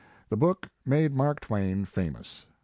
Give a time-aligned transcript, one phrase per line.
[0.29, 2.47] The book made Mark Twain famous.